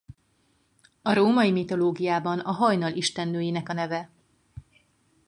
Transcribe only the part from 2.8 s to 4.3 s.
istennőjének a neve.